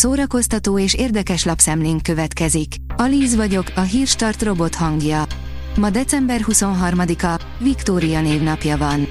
szórakoztató 0.00 0.78
és 0.78 0.94
érdekes 0.94 1.44
lapszemlénk 1.44 2.02
következik. 2.02 2.74
Alíz 2.96 3.36
vagyok, 3.36 3.72
a 3.74 3.80
hírstart 3.80 4.42
robot 4.42 4.74
hangja. 4.74 5.24
Ma 5.76 5.90
december 5.90 6.40
23-a, 6.48 7.40
Viktória 7.58 8.20
névnapja 8.20 8.76
van. 8.76 9.06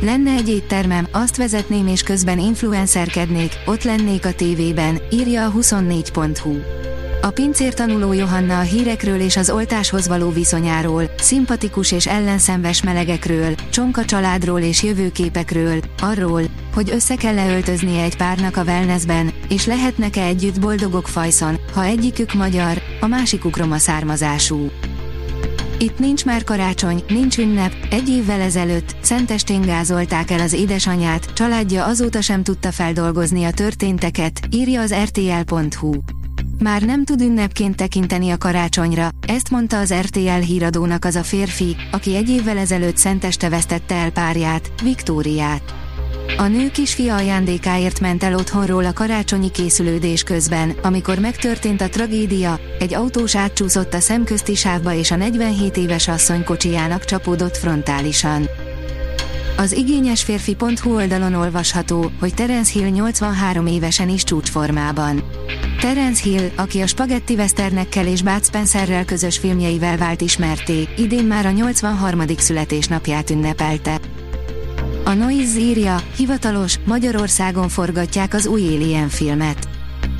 Lenne 0.00 0.30
egy 0.30 0.48
éttermem, 0.48 1.08
azt 1.12 1.36
vezetném 1.36 1.86
és 1.86 2.02
közben 2.02 2.38
influencerkednék, 2.38 3.52
ott 3.66 3.82
lennék 3.82 4.26
a 4.26 4.34
tévében, 4.34 5.00
írja 5.10 5.44
a 5.46 5.52
24.hu. 5.52 6.77
A 7.20 7.30
pincér 7.30 7.74
tanuló 7.74 8.12
Johanna 8.12 8.58
a 8.58 8.62
hírekről 8.62 9.20
és 9.20 9.36
az 9.36 9.50
oltáshoz 9.50 10.08
való 10.08 10.30
viszonyáról, 10.30 11.10
szimpatikus 11.18 11.92
és 11.92 12.06
ellenszenves 12.06 12.82
melegekről, 12.82 13.54
csonka 13.70 14.04
családról 14.04 14.60
és 14.60 14.82
jövőképekről, 14.82 15.80
arról, 16.02 16.42
hogy 16.74 16.90
össze 16.90 17.14
kell 17.14 17.38
-e 17.38 17.54
öltöznie 17.54 18.02
egy 18.02 18.16
párnak 18.16 18.56
a 18.56 18.62
wellnessben, 18.62 19.32
és 19.48 19.66
lehetnek-e 19.66 20.22
együtt 20.22 20.60
boldogok 20.60 21.08
fajszon, 21.08 21.58
ha 21.74 21.84
egyikük 21.84 22.34
magyar, 22.34 22.82
a 23.00 23.06
másikuk 23.06 23.56
roma 23.56 23.78
származású. 23.78 24.70
Itt 25.78 25.98
nincs 25.98 26.24
már 26.24 26.44
karácsony, 26.44 27.02
nincs 27.08 27.38
ünnep, 27.38 27.72
egy 27.90 28.08
évvel 28.08 28.40
ezelőtt 28.40 28.96
Szentestén 29.00 29.60
gázolták 29.60 30.30
el 30.30 30.40
az 30.40 30.52
édesanyját, 30.52 31.32
családja 31.32 31.84
azóta 31.84 32.20
sem 32.20 32.42
tudta 32.42 32.72
feldolgozni 32.72 33.44
a 33.44 33.52
történteket, 33.52 34.40
írja 34.50 34.80
az 34.80 34.94
rtl.hu. 34.94 35.92
Már 36.62 36.82
nem 36.82 37.04
tud 37.04 37.20
ünnepként 37.20 37.76
tekinteni 37.76 38.30
a 38.30 38.38
karácsonyra, 38.38 39.08
ezt 39.26 39.50
mondta 39.50 39.78
az 39.78 39.94
RTL 39.94 40.28
híradónak 40.28 41.04
az 41.04 41.14
a 41.14 41.22
férfi, 41.22 41.76
aki 41.90 42.16
egy 42.16 42.28
évvel 42.28 42.58
ezelőtt 42.58 42.96
szenteste 42.96 43.48
vesztette 43.48 43.94
el 43.94 44.10
párját, 44.10 44.72
Viktóriát. 44.82 45.74
A 46.36 46.46
nő 46.46 46.70
kisfia 46.70 47.14
ajándékáért 47.14 48.00
ment 48.00 48.22
el 48.22 48.34
otthonról 48.34 48.84
a 48.84 48.92
karácsonyi 48.92 49.50
készülődés 49.50 50.22
közben, 50.22 50.74
amikor 50.82 51.18
megtörtént 51.18 51.80
a 51.80 51.88
tragédia, 51.88 52.60
egy 52.78 52.94
autós 52.94 53.36
átcsúszott 53.36 53.94
a 53.94 54.00
szemközti 54.00 54.54
sávba 54.54 54.92
és 54.92 55.10
a 55.10 55.16
47 55.16 55.76
éves 55.76 56.08
asszony 56.08 56.44
kocsijának 56.44 57.04
csapódott 57.04 57.56
frontálisan. 57.56 58.48
Az 59.56 59.72
igényes 59.72 60.22
férfi.hu 60.22 60.94
oldalon 60.94 61.34
olvasható, 61.34 62.10
hogy 62.20 62.34
Terence 62.34 62.72
Hill 62.72 62.88
83 62.88 63.66
évesen 63.66 64.08
is 64.08 64.24
csúcsformában. 64.24 65.22
Terence 65.80 66.22
Hill, 66.22 66.50
aki 66.56 66.80
a 66.80 66.86
Spaghetti 66.86 67.34
Westernekkel 67.34 68.06
és 68.06 68.22
Bud 68.22 68.44
Spencerrel 68.44 69.04
közös 69.04 69.38
filmjeivel 69.38 69.96
vált 69.96 70.20
ismerté, 70.20 70.88
idén 70.96 71.24
már 71.24 71.46
a 71.46 71.50
83. 71.50 72.22
születésnapját 72.36 73.30
ünnepelte. 73.30 74.00
A 75.04 75.12
Noise 75.12 75.58
írja, 75.58 76.02
hivatalos, 76.16 76.78
Magyarországon 76.84 77.68
forgatják 77.68 78.34
az 78.34 78.46
új 78.46 78.66
Alien 78.66 79.08
filmet. 79.08 79.68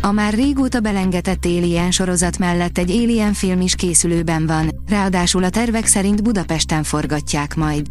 A 0.00 0.12
már 0.12 0.34
régóta 0.34 0.80
belengetett 0.80 1.44
Alien 1.44 1.90
sorozat 1.90 2.38
mellett 2.38 2.78
egy 2.78 2.90
Alien 2.90 3.32
film 3.32 3.60
is 3.60 3.74
készülőben 3.74 4.46
van, 4.46 4.70
ráadásul 4.88 5.44
a 5.44 5.50
tervek 5.50 5.86
szerint 5.86 6.22
Budapesten 6.22 6.82
forgatják 6.82 7.54
majd. 7.54 7.86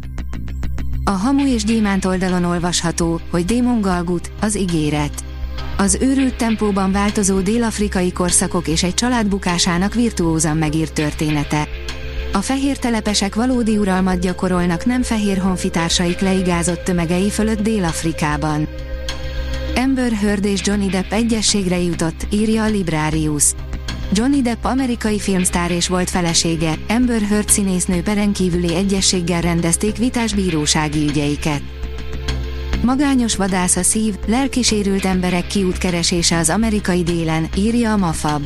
A 1.04 1.10
Hamu 1.10 1.46
és 1.46 1.64
Gyémánt 1.64 2.04
oldalon 2.04 2.44
olvasható, 2.44 3.20
hogy 3.30 3.44
Démon 3.44 3.80
Galgut, 3.80 4.30
az 4.40 4.56
ígéret. 4.56 5.27
Az 5.80 5.98
őrült 6.00 6.34
tempóban 6.34 6.92
változó 6.92 7.40
dél-afrikai 7.40 8.12
korszakok 8.12 8.68
és 8.68 8.82
egy 8.82 8.94
család 8.94 9.28
bukásának 9.28 9.94
virtuózan 9.94 10.56
megírt 10.56 10.92
története. 10.92 11.68
A 12.32 12.38
fehér 12.38 12.78
telepesek 12.78 13.34
valódi 13.34 13.76
uralmat 13.76 14.20
gyakorolnak 14.20 14.84
nem 14.84 15.02
fehér 15.02 15.38
honfitársaik 15.38 16.20
leigázott 16.20 16.84
tömegei 16.84 17.30
fölött 17.30 17.60
Dél-Afrikában. 17.60 18.68
Amber 19.76 20.12
Heard 20.12 20.44
és 20.44 20.60
Johnny 20.64 20.86
Depp 20.86 21.12
egyességre 21.12 21.78
jutott, 21.78 22.26
írja 22.30 22.62
a 22.62 22.68
Librarius. 22.68 23.44
Johnny 24.12 24.42
Depp 24.42 24.64
amerikai 24.64 25.18
filmsztár 25.18 25.70
és 25.70 25.88
volt 25.88 26.10
felesége, 26.10 26.74
Amber 26.88 27.20
Heard 27.20 27.48
színésznő 27.48 28.02
perenkívüli 28.02 28.74
egyességgel 28.74 29.40
rendezték 29.40 29.96
vitás 29.96 30.34
bírósági 30.34 31.08
ügyeiket. 31.08 31.62
Magányos 32.82 33.36
vadász 33.36 33.76
a 33.76 33.82
szív, 33.82 34.14
lelkisérült 34.26 35.04
emberek 35.04 35.46
kiútkeresése 35.46 36.38
az 36.38 36.50
amerikai 36.50 37.02
délen, 37.02 37.48
írja 37.56 37.92
a 37.92 37.96
Mafab. 37.96 38.42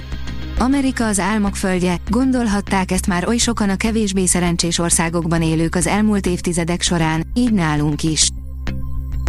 Amerika 0.58 1.06
az 1.06 1.18
álmok 1.18 1.56
földje, 1.56 1.96
gondolhatták 2.08 2.90
ezt 2.90 3.06
már 3.06 3.28
oly 3.28 3.36
sokan 3.36 3.68
a 3.68 3.76
kevésbé 3.76 4.26
szerencsés 4.26 4.78
országokban 4.78 5.42
élők 5.42 5.74
az 5.74 5.86
elmúlt 5.86 6.26
évtizedek 6.26 6.82
során, 6.82 7.26
így 7.34 7.52
nálunk 7.52 8.02
is. 8.02 8.28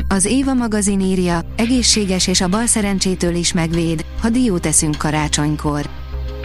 Az 0.08 0.26
Éva 0.26 0.54
magazin 0.54 1.00
írja, 1.00 1.42
egészséges 1.56 2.28
és 2.28 2.42
a 2.42 2.48
bal 2.48 2.66
szerencsétől 2.66 3.36
is 3.36 3.54
megvéd, 3.54 4.06
ha 4.22 4.30
diót 4.30 4.66
eszünk 4.66 4.98
karácsonykor. 4.98 5.90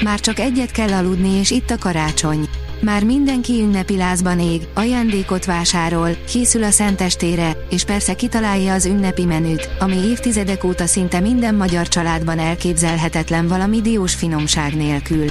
Már 0.03 0.21
csak 0.21 0.39
egyet 0.39 0.71
kell 0.71 0.93
aludni 0.93 1.31
és 1.31 1.51
itt 1.51 1.71
a 1.71 1.79
karácsony. 1.79 2.49
Már 2.81 3.05
mindenki 3.05 3.61
ünnepi 3.61 3.97
lázban 3.97 4.41
ég, 4.41 4.69
ajándékot 4.75 5.44
vásárol, 5.44 6.11
készül 6.27 6.62
a 6.62 6.71
szentestére, 6.71 7.56
és 7.71 7.84
persze 7.84 8.15
kitalálja 8.15 8.72
az 8.72 8.87
ünnepi 8.87 9.25
menüt, 9.25 9.69
ami 9.78 9.97
évtizedek 9.97 10.65
óta 10.65 10.87
szinte 10.87 11.21
minden 11.21 11.55
magyar 11.55 11.88
családban 11.88 12.38
elképzelhetetlen 12.38 13.49
valami 13.49 13.81
diós 13.81 14.15
finomság 14.15 14.75
nélkül. 14.75 15.27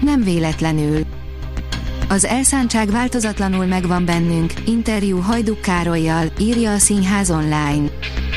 Nem 0.00 0.22
véletlenül. 0.22 1.00
Az 2.08 2.24
elszántság 2.24 2.90
változatlanul 2.90 3.66
megvan 3.66 4.04
bennünk, 4.04 4.52
interjú 4.66 5.18
Hajduk 5.18 5.60
Károlyjal, 5.60 6.32
írja 6.38 6.72
a 6.72 6.78
Színház 6.78 7.30
online. 7.30 7.90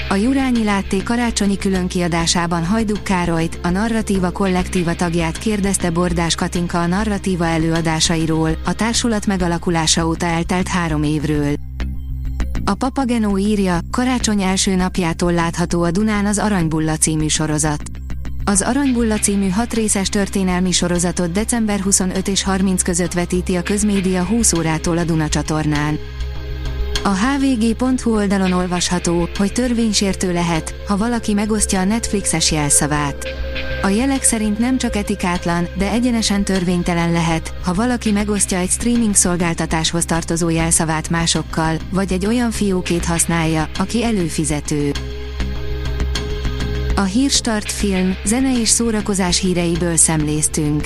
A 0.09 0.15
Jurányi 0.15 0.63
Látté 0.63 1.03
karácsonyi 1.03 1.57
különkiadásában 1.57 2.65
Hajduk 2.65 3.03
Károlyt, 3.03 3.59
a 3.63 3.69
Narratíva 3.69 4.31
kollektíva 4.31 4.95
tagját 4.95 5.37
kérdezte 5.37 5.89
Bordás 5.89 6.35
Katinka 6.35 6.81
a 6.81 6.85
narratíva 6.85 7.45
előadásairól, 7.45 8.57
a 8.65 8.73
társulat 8.73 9.25
megalakulása 9.25 10.07
óta 10.07 10.25
eltelt 10.25 10.67
három 10.67 11.03
évről. 11.03 11.53
A 12.65 12.73
Papagenó 12.73 13.37
írja, 13.37 13.79
karácsony 13.91 14.41
első 14.41 14.75
napjától 14.75 15.33
látható 15.33 15.83
a 15.83 15.91
Dunán 15.91 16.25
az 16.25 16.37
Aranybulla 16.37 16.97
című 16.97 17.27
sorozat. 17.27 17.81
Az 18.43 18.61
Aranybulla 18.61 19.17
című 19.17 19.49
hat 19.49 19.73
részes 19.73 20.09
történelmi 20.09 20.71
sorozatot 20.71 21.31
december 21.31 21.79
25 21.79 22.27
és 22.27 22.43
30 22.43 22.81
között 22.81 23.13
vetíti 23.13 23.55
a 23.55 23.63
közmédia 23.63 24.23
20 24.23 24.53
órától 24.53 24.97
a 24.97 25.03
Duna 25.03 25.29
csatornán. 25.29 25.99
A 27.05 27.15
hvg.hu 27.15 28.15
oldalon 28.15 28.51
olvasható, 28.51 29.29
hogy 29.37 29.51
törvénysértő 29.51 30.33
lehet, 30.33 30.75
ha 30.87 30.97
valaki 30.97 31.33
megosztja 31.33 31.79
a 31.79 31.83
Netflixes 31.83 32.51
jelszavát. 32.51 33.27
A 33.81 33.87
jelek 33.87 34.23
szerint 34.23 34.59
nem 34.59 34.77
csak 34.77 34.95
etikátlan, 34.95 35.67
de 35.77 35.91
egyenesen 35.91 36.43
törvénytelen 36.43 37.11
lehet, 37.11 37.53
ha 37.63 37.73
valaki 37.73 38.11
megosztja 38.11 38.57
egy 38.57 38.69
streaming 38.69 39.15
szolgáltatáshoz 39.15 40.05
tartozó 40.05 40.49
jelszavát 40.49 41.09
másokkal, 41.09 41.77
vagy 41.91 42.13
egy 42.13 42.25
olyan 42.25 42.51
fiókét 42.51 43.05
használja, 43.05 43.69
aki 43.79 44.03
előfizető. 44.03 44.91
A 46.95 47.03
Hírstart 47.03 47.71
film, 47.71 48.15
zene 48.25 48.59
és 48.59 48.69
szórakozás 48.69 49.39
híreiből 49.39 49.95
szemléztünk. 49.95 50.85